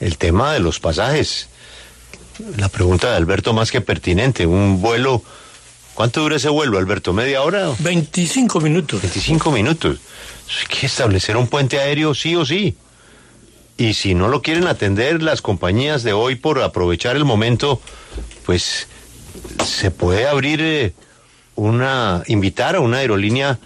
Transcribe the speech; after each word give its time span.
el 0.00 0.18
tema 0.18 0.52
de 0.52 0.60
los 0.60 0.80
pasajes. 0.80 1.48
La 2.56 2.68
pregunta 2.68 3.10
de 3.10 3.16
Alberto 3.16 3.52
más 3.52 3.70
que 3.70 3.80
pertinente. 3.80 4.46
Un 4.46 4.80
vuelo, 4.80 5.22
¿cuánto 5.94 6.20
dura 6.22 6.36
ese 6.36 6.48
vuelo, 6.48 6.78
Alberto? 6.78 7.12
¿Media 7.12 7.42
hora? 7.42 7.70
25 7.80 8.60
minutos. 8.60 9.02
25 9.02 9.50
minutos. 9.50 9.98
Hay 10.60 10.66
que 10.66 10.86
establecer 10.86 11.36
un 11.36 11.48
puente 11.48 11.78
aéreo 11.78 12.14
sí 12.14 12.36
o 12.36 12.44
sí. 12.44 12.76
Y 13.76 13.94
si 13.94 14.14
no 14.14 14.28
lo 14.28 14.42
quieren 14.42 14.66
atender 14.66 15.22
las 15.22 15.40
compañías 15.40 16.02
de 16.02 16.12
hoy 16.12 16.34
por 16.34 16.60
aprovechar 16.62 17.16
el 17.16 17.24
momento, 17.24 17.80
pues 18.44 18.88
se 19.64 19.90
puede 19.90 20.26
abrir 20.26 20.60
eh, 20.60 20.94
una, 21.54 22.22
invitar 22.26 22.76
a 22.76 22.80
una 22.80 22.98
aerolínea 22.98 23.58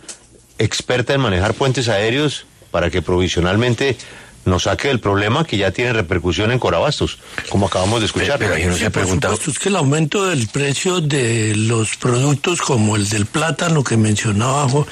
experta 0.58 1.14
en 1.14 1.20
manejar 1.20 1.54
puentes 1.54 1.88
aéreos 1.88 2.46
para 2.70 2.90
que 2.90 3.02
provisionalmente 3.02 3.96
nos 4.45 4.64
saque 4.64 4.88
del 4.88 5.00
problema 5.00 5.45
que 5.45 5.56
ya 5.56 5.70
tiene 5.70 5.93
repercusión 5.93 6.50
en 6.50 6.59
Corabastos, 6.59 7.18
como 7.48 7.66
acabamos 7.66 8.01
de 8.01 8.06
escuchar. 8.06 8.38
Pero, 8.38 8.55
pero 8.55 8.77
se 8.77 8.87
ha 8.87 8.91
preguntado. 8.91 9.38
es 9.46 9.59
que 9.59 9.68
el 9.68 9.77
aumento 9.77 10.27
del 10.27 10.48
precio 10.48 11.01
de 11.01 11.55
los 11.56 11.96
productos 11.96 12.60
como 12.60 12.96
el 12.96 13.09
del 13.09 13.27
plátano 13.27 13.84
que 13.84 13.96
mencionaba 13.96 14.84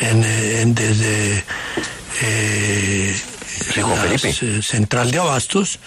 en, 0.00 0.24
en 0.24 0.74
desde 0.74 1.44
eh, 2.22 3.14
la, 3.76 4.62
Central 4.62 5.10
de 5.10 5.18
Abastos 5.18 5.78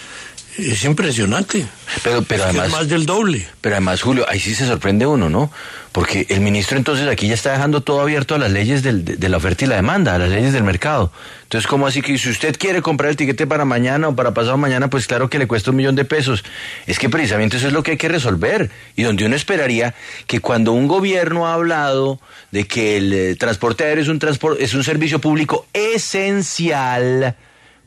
es 0.57 0.83
impresionante. 0.83 1.65
Pero, 2.03 2.23
pero 2.23 2.45
además. 2.45 2.69
más 2.71 2.87
del 2.87 3.05
doble. 3.05 3.47
Pero 3.61 3.75
además, 3.75 4.01
Julio, 4.01 4.25
ahí 4.27 4.39
sí 4.39 4.55
se 4.55 4.65
sorprende 4.65 5.05
uno, 5.05 5.29
¿no? 5.29 5.51
Porque 5.91 6.25
el 6.29 6.41
ministro 6.41 6.77
entonces 6.77 7.07
aquí 7.07 7.27
ya 7.27 7.35
está 7.35 7.51
dejando 7.51 7.81
todo 7.81 8.01
abierto 8.01 8.35
a 8.35 8.37
las 8.37 8.51
leyes 8.51 8.83
del, 8.83 9.05
de 9.05 9.29
la 9.29 9.37
oferta 9.37 9.63
y 9.63 9.67
la 9.67 9.75
demanda, 9.75 10.15
a 10.15 10.19
las 10.19 10.29
leyes 10.29 10.51
del 10.51 10.63
mercado. 10.63 11.11
Entonces, 11.43 11.67
¿cómo 11.67 11.87
así 11.87 12.01
que 12.01 12.17
si 12.17 12.29
usted 12.29 12.57
quiere 12.57 12.81
comprar 12.81 13.11
el 13.11 13.15
tiquete 13.15 13.47
para 13.47 13.65
mañana 13.65 14.09
o 14.09 14.15
para 14.15 14.33
pasado 14.33 14.57
mañana, 14.57 14.89
pues 14.89 15.07
claro 15.07 15.29
que 15.29 15.39
le 15.39 15.47
cuesta 15.47 15.71
un 15.71 15.77
millón 15.77 15.95
de 15.95 16.03
pesos? 16.03 16.43
Es 16.85 16.99
que 16.99 17.07
precisamente 17.07 17.57
eso 17.57 17.67
es 17.67 17.73
lo 17.73 17.83
que 17.83 17.91
hay 17.91 17.97
que 17.97 18.09
resolver. 18.09 18.71
Y 18.95 19.03
donde 19.03 19.25
uno 19.25 19.35
esperaría 19.35 19.93
que 20.27 20.39
cuando 20.39 20.73
un 20.73 20.87
gobierno 20.87 21.47
ha 21.47 21.53
hablado 21.53 22.19
de 22.51 22.67
que 22.67 22.97
el 22.97 23.13
eh, 23.13 23.35
transporte 23.35 23.85
aéreo 23.85 24.03
es 24.03 24.09
un, 24.09 24.19
transporte, 24.19 24.63
es 24.63 24.73
un 24.73 24.83
servicio 24.83 25.19
público 25.19 25.65
esencial, 25.71 27.35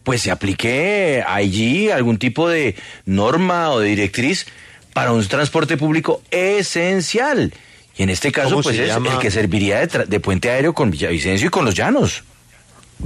pues 0.04 0.22
se 0.22 0.30
aplique 0.30 1.22
allí 1.27 1.91
algún 1.91 2.18
tipo 2.18 2.48
de 2.48 2.77
norma 3.04 3.70
o 3.70 3.80
de 3.80 3.88
directriz 3.88 4.46
para 4.92 5.12
un 5.12 5.27
transporte 5.27 5.77
público 5.77 6.22
esencial. 6.30 7.52
Y 7.96 8.05
en 8.05 8.10
este 8.10 8.30
caso, 8.32 8.62
pues 8.62 8.78
es 8.78 8.94
el 8.94 9.18
que 9.18 9.30
serviría 9.30 9.84
de, 9.86 10.20
puente 10.20 10.50
aéreo 10.50 10.72
con 10.72 10.90
Villavicencio 10.90 11.48
y 11.48 11.50
con 11.50 11.64
los 11.64 11.74
llanos. 11.74 12.22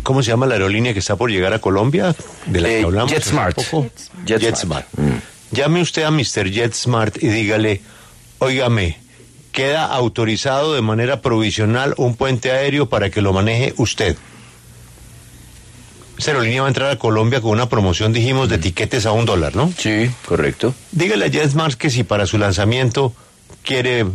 ¿Cómo 0.02 0.22
se 0.22 0.30
llama 0.30 0.46
la 0.46 0.54
aerolínea 0.54 0.92
que 0.92 1.00
está 1.00 1.16
por 1.16 1.30
llegar 1.30 1.52
a 1.52 1.58
Colombia? 1.58 2.14
De 2.46 2.60
la 2.60 2.68
que 2.68 2.80
eh, 2.80 2.84
hablamos 2.84 3.12
JetSmart. 3.12 3.58
JetSmart. 4.27 4.86
Mm. 4.96 5.10
Llame 5.52 5.82
usted 5.82 6.02
a 6.04 6.10
Mr. 6.10 6.50
JetSmart 6.50 7.22
y 7.22 7.28
dígale, 7.28 7.82
óigame, 8.38 8.98
queda 9.52 9.84
autorizado 9.84 10.74
de 10.74 10.80
manera 10.80 11.20
provisional 11.20 11.94
un 11.98 12.16
puente 12.16 12.50
aéreo 12.50 12.88
para 12.88 13.10
que 13.10 13.20
lo 13.20 13.32
maneje 13.32 13.74
usted. 13.77 14.16
Aerolínea 16.30 16.62
va 16.62 16.68
a 16.68 16.70
entrar 16.70 16.90
a 16.90 16.98
Colombia 16.98 17.40
con 17.40 17.50
una 17.50 17.68
promoción, 17.68 18.12
dijimos, 18.12 18.48
de 18.48 18.56
etiquetes 18.56 19.06
a 19.06 19.12
un 19.12 19.24
dólar, 19.24 19.56
¿no? 19.56 19.72
Sí, 19.76 20.10
correcto. 20.26 20.74
Dígale 20.92 21.26
a 21.26 21.28
JetSmart 21.28 21.78
que 21.78 21.90
si 21.90 22.04
para 22.04 22.26
su 22.26 22.38
lanzamiento 22.38 23.12
quiere 23.62 24.06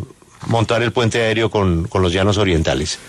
montar 0.46 0.84
el 0.84 0.92
puente 0.92 1.22
aéreo 1.22 1.50
con, 1.50 1.90
los 1.94 2.14
llanos 2.14 2.38
orientales. 2.38 3.00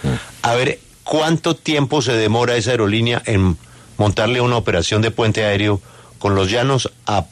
A 0.43 0.55
ver, 0.55 0.81
¿cuánto 1.05 1.55
tiempo 1.55 2.03
se 2.03 2.13
demora 2.13 2.57
esa 2.57 2.71
aerolínea 2.71 3.23
en 3.27 3.57
montarle 3.97 4.41
una 4.41 4.57
operación 4.57 5.03
de 5.03 5.11
puente 5.11 5.45
aéreo 5.45 5.81
con 6.19 6.35
los 6.35 6.51
llanos 6.51 6.91
a, 7.07 7.27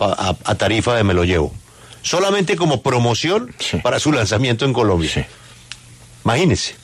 tarifa 0.56 0.94
de 0.94 1.04
me 1.04 1.14
lo 1.14 1.24
llevo? 1.24 1.54
Solamente 2.02 2.56
como 2.56 2.82
promoción 2.82 3.54
para 3.82 3.98
su 3.98 4.12
lanzamiento 4.12 4.64
en 4.64 4.72
Colombia. 4.72 5.10
Sí. 5.12 5.22
Imagínese. 6.24 6.74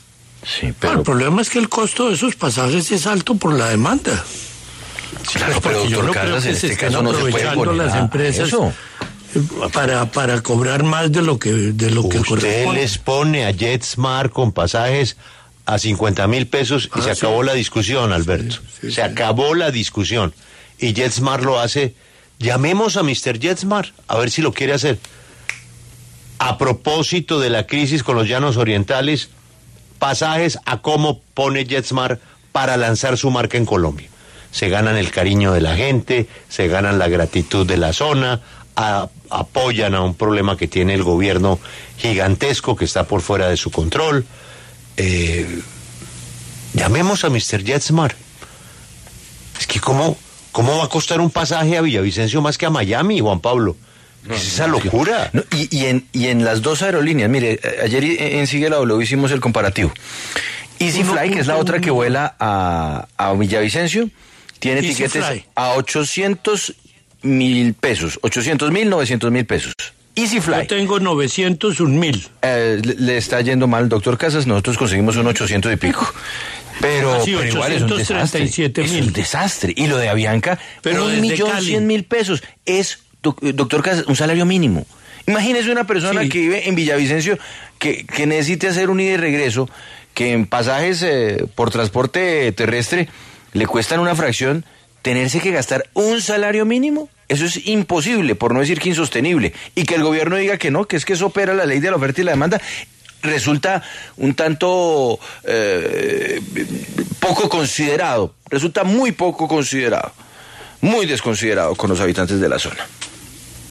Sí, 0.45 0.75
pero... 0.79 0.95
el 0.95 1.03
problema 1.03 1.43
es 1.43 1.51
que 1.51 1.61
el 1.61 1.69
costo 1.69 2.09
de 2.09 2.15
esos 2.15 2.35
pasajes 2.35 2.91
es 2.91 3.07
alto 3.07 3.37
por 3.37 3.55
la 3.55 3.69
demanda. 3.69 4.25
Claro, 5.33 5.61
pero 5.61 5.87
yo 5.87 6.03
no 6.03 6.13
creo 6.13 6.41
que 6.41 6.49
en 6.49 6.55
este 6.55 6.77
caso 6.77 7.03
no 7.03 7.15
se 7.15 7.31
puede 7.31 7.77
las 7.77 7.95
empresas 7.97 8.51
para, 9.73 10.07
para 10.07 10.41
cobrar 10.43 10.83
más 10.83 11.11
de 11.11 11.23
lo 11.23 11.39
que 11.39 11.51
de 11.51 11.91
lo 11.91 12.09
que 12.09 12.19
Usted 12.19 12.69
les 12.69 12.99
pone 12.99 13.47
a 13.47 13.51
JetSmart 13.51 14.33
con 14.33 14.53
pasajes 14.53 15.17
a 15.65 15.79
50 15.79 16.27
mil 16.27 16.47
pesos 16.47 16.91
y 16.97 17.03
se 17.03 17.11
ah, 17.11 17.13
acabó 17.13 17.43
la 17.43 17.55
discusión, 17.55 18.13
Alberto. 18.13 18.57
se 18.91 19.03
acabó 19.03 19.55
la 19.55 19.71
discusión. 19.71 20.35
Y 20.79 20.93
JetSmart 20.93 21.45
lo 21.45 21.61
hace. 21.61 21.95
Llamemos 22.39 22.97
a 22.97 23.05
Mr. 23.05 23.39
JetSmart 23.39 23.95
a 24.09 24.19
ver 24.19 24.31
si 24.31 24.43
lo 24.43 24.53
quiere 24.53 24.73
hacer. 24.73 24.99
A 26.39 26.59
propósito 26.59 27.39
de 27.39 27.51
la 27.51 27.69
crisis 27.69 28.03
con 28.03 28.17
los 28.17 28.27
llanos 28.27 28.57
orientales, 28.57 29.31
pasajes 30.01 30.59
a 30.67 30.83
cómo 30.83 31.21
pone 31.35 31.65
JetSmart 31.65 32.21
para 32.51 32.77
lanzar 32.77 33.17
su 33.17 33.31
marca 33.31 33.57
en 33.57 33.65
Colombia 33.65 34.12
se 34.53 34.69
ganan 34.69 34.97
el 34.97 35.11
cariño 35.11 35.53
de 35.53 35.63
la 35.63 35.75
gente, 35.75 36.29
se 36.49 36.69
ganan 36.69 36.99
la 36.99 37.09
gratitud 37.09 37.67
de 37.67 37.79
la 37.79 37.93
zona, 37.93 38.41
apoyan 39.31 39.95
a 39.95 40.03
un 40.03 40.15
problema 40.15 40.57
que 40.57 40.69
tiene 40.69 40.95
el 40.95 41.03
gobierno 41.03 41.59
gigantesco 41.99 42.77
que 42.77 42.85
está 42.85 43.05
por 43.05 43.23
fuera 43.23 43.49
de 43.49 43.57
su 43.57 43.71
control. 43.71 44.25
Eh, 44.97 45.61
llamemos 46.75 47.25
a 47.25 47.31
Mr. 47.31 47.65
JetSmart. 47.65 48.17
Es 49.59 49.67
que 49.67 49.81
cómo, 49.81 50.17
cómo 50.53 50.77
va 50.79 50.85
a 50.85 50.89
costar 50.89 51.21
un 51.21 51.31
pasaje 51.31 51.77
a 51.77 51.81
Villavicencio 51.81 52.43
más 52.43 52.59
que 52.59 52.67
a 52.67 52.71
Miami, 52.71 53.21
Juan 53.21 53.41
Pablo. 53.41 53.77
es 54.31 54.47
esa 54.47 54.67
locura. 54.67 55.31
y, 55.51 55.87
en, 55.87 56.07
y 56.13 56.27
en 56.27 56.45
las 56.45 56.61
dos 56.61 56.83
aerolíneas, 56.83 57.31
mire, 57.31 57.59
ayer 57.83 58.05
en 58.05 58.47
Sigue 58.47 58.69
la 58.69 58.77
W 58.77 59.03
hicimos 59.03 59.31
el 59.33 59.41
comparativo. 59.41 59.93
EasyFly, 60.79 61.31
que 61.31 61.41
es 61.41 61.47
la 61.47 61.57
otra 61.57 61.81
que 61.81 61.91
vuela 61.91 62.35
a, 62.39 63.07
a 63.17 63.33
Villavicencio, 63.35 64.11
tiene 64.63 64.81
tiquetes 64.81 65.25
a 65.57 65.71
800 65.73 66.75
mil 67.23 67.75
pesos, 67.75 68.21
800 68.23 68.71
mil, 68.71 68.89
900 68.89 69.33
mil 69.33 69.45
pesos. 69.45 69.75
EasyFly. 70.15 70.55
Yo 70.61 70.67
tengo 70.69 71.01
901 71.01 71.99
mil. 71.99 72.29
Eh, 72.43 72.81
le, 72.99 73.17
está 73.17 73.41
yendo 73.41 73.67
mal, 73.67 73.89
doctor 73.89 74.17
Casas. 74.19 74.47
Nosotros 74.47 74.79
conseguimos 74.79 75.17
un 75.17 75.27
800 75.27 75.73
y 75.73 75.77
pico. 75.77 76.07
Pero, 76.81 77.13
ah, 77.15 77.29
igual 77.29 77.73
es 77.73 77.83
un 77.83 77.97
desastre. 77.97 78.45
Es 78.45 78.93
un 78.93 79.13
desastre. 79.13 79.73
Y 79.77 79.89
lo 79.89 79.97
de 79.97 80.09
Avianca, 80.09 80.61
pero 80.81 81.07
un 81.07 81.21
millón 81.21 81.61
cien 81.61 81.89
mil 81.89 82.05
pesos. 82.05 82.45
Es, 82.65 83.01
doctor 83.21 83.83
Casas, 83.83 84.07
un 84.07 84.15
salario 84.15 84.47
mínimo. 84.47 84.87
Imagínese 85.27 85.73
una 85.73 85.89
persona 85.89 86.23
que 86.29 86.39
vive 86.39 86.69
en 86.69 86.77
Villavicencio 86.77 87.37
que, 87.79 88.05
que 88.05 88.27
necesite 88.27 88.69
hacer 88.69 88.91
un 88.91 89.01
ida 89.01 89.13
y 89.13 89.17
regreso, 89.17 89.69
que 90.15 90.33
en 90.33 90.47
pasajes 90.47 91.03
eh, 91.03 91.47
por 91.55 91.71
transporte 91.71 92.53
terrestre 92.53 93.09
le 93.53 93.67
cuestan 93.67 94.01
una 94.01 94.15
fracción, 94.15 94.65
tenerse 95.03 95.41
que 95.41 95.51
gastar 95.51 95.89
un 95.95 96.21
salario 96.21 96.65
mínimo, 96.65 97.09
eso 97.29 97.45
es 97.45 97.67
imposible, 97.67 98.35
por 98.35 98.53
no 98.53 98.61
decir 98.61 98.79
que 98.79 98.91
insostenible. 98.91 99.53
Y 99.75 99.85
que 99.85 99.95
el 99.95 100.03
gobierno 100.03 100.37
diga 100.37 100.59
que 100.59 100.71
no, 100.71 100.87
que 100.87 100.97
es 100.97 101.05
que 101.05 101.15
eso 101.15 101.27
opera 101.27 101.55
la 101.55 101.67
ley 101.67 101.81
de 101.81 101.91
la 101.91 101.97
oferta 101.97 102.21
y 102.21 102.25
la 102.25 102.33
demanda, 102.33 102.61
resulta 103.23 103.83
un 104.17 104.35
tanto 104.35 105.19
eh, 105.45 106.41
poco 107.21 107.49
considerado, 107.49 108.35
resulta 108.49 108.85
muy 108.85 109.13
poco 109.13 109.49
considerado, 109.49 110.13
muy 110.81 111.07
desconsiderado 111.07 111.75
con 111.75 111.89
los 111.89 112.01
habitantes 112.01 112.41
de 112.41 112.49
la 112.49 112.59
zona. 112.59 112.87